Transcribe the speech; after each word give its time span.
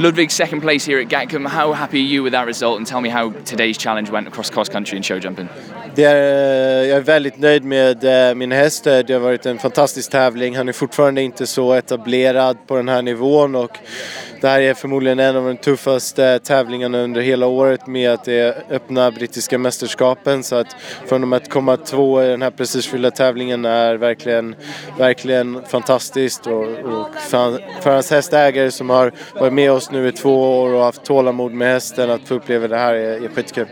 Ludwig, 0.00 0.30
second 0.30 0.60
place 0.60 0.84
here 0.84 1.00
at 1.00 1.08
Gatcombe. 1.08 1.48
How 1.48 1.72
happy 1.72 1.98
are 1.98 2.14
you 2.14 2.22
with 2.22 2.32
that 2.32 2.46
result? 2.46 2.78
And 2.78 2.86
tell 2.86 3.00
me 3.00 3.08
how 3.08 3.32
today's 3.44 3.76
challenge 3.76 4.10
went 4.10 4.28
across 4.28 4.48
cross 4.48 4.68
country 4.68 4.96
and 4.96 5.04
show 5.04 5.18
jumping. 5.18 5.48
Det 5.94 6.04
är, 6.04 6.82
eh, 6.82 6.88
jag 6.88 6.96
är 6.96 7.00
väldigt 7.00 7.38
nöjd 7.38 7.64
med 7.64 8.28
eh, 8.28 8.34
min 8.34 8.52
häst. 8.52 8.86
Eh, 8.86 8.98
det 8.98 9.12
har 9.12 9.20
varit 9.20 9.46
en 9.46 9.58
fantastisk 9.58 10.10
tävling. 10.10 10.56
Han 10.56 10.68
är 10.68 10.72
fortfarande 10.72 11.22
inte 11.22 11.46
så 11.46 11.72
etablerad 11.72 12.66
på 12.66 12.76
den 12.76 12.88
här 12.88 13.02
nivån 13.02 13.54
och 13.54 13.78
det 14.40 14.48
här 14.48 14.60
är 14.60 14.74
förmodligen 14.74 15.18
en 15.18 15.36
av 15.36 15.44
de 15.44 15.56
tuffaste 15.56 16.38
tävlingarna 16.38 16.98
under 16.98 17.20
hela 17.20 17.46
året 17.46 17.86
med 17.86 18.10
att 18.10 18.24
det 18.24 18.34
är 18.34 18.64
öppna 18.70 19.10
brittiska 19.10 19.58
mästerskapen. 19.58 20.42
Så 20.42 20.56
att 20.56 20.76
från 21.06 21.32
att 21.32 21.50
komma 21.50 21.76
två 21.76 22.22
i 22.22 22.28
den 22.28 22.42
här 22.42 22.50
prestigefyllda 22.50 23.10
tävlingen 23.10 23.64
är 23.64 23.94
verkligen, 23.94 24.54
verkligen 24.98 25.62
fantastiskt. 25.68 26.46
Och, 26.46 26.62
och 26.64 27.14
för, 27.30 27.90
hans 27.90 28.10
hästägare 28.10 28.70
som 28.70 28.90
har 28.90 29.12
varit 29.34 29.52
med 29.52 29.72
oss 29.72 29.90
nu 29.90 30.08
i 30.08 30.12
två 30.12 30.60
år 30.60 30.72
och 30.72 30.82
haft 30.82 31.04
tålamod 31.04 31.52
med 31.52 31.72
hästen 31.72 32.10
att 32.10 32.28
få 32.28 32.34
uppleva 32.34 32.68
det 32.68 32.78
här 32.78 32.94
är, 32.94 33.24
är 33.24 33.28
skitkul. 33.28 33.68